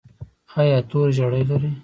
ایا 0.59 0.79
تور 0.89 1.07
زیړی 1.17 1.43
لرئ؟ 1.49 1.69